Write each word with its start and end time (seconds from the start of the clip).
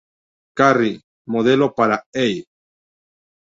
Carrie 0.57 1.01
modeló 1.27 1.75
para 1.75 2.03
E! 2.11 2.27